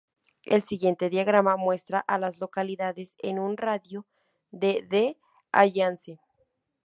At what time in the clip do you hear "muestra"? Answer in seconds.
1.57-1.99